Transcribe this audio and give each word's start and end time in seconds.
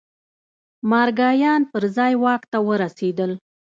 مارګایان 0.91 1.61
پر 1.71 1.83
ځای 1.95 2.13
واک 2.23 2.43
ته 2.51 2.57
ورسېدل. 2.67 3.31